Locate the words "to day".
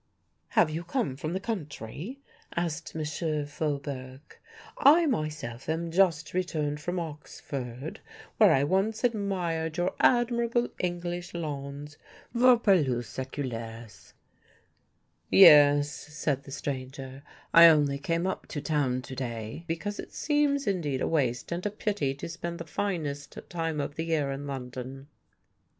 19.03-19.65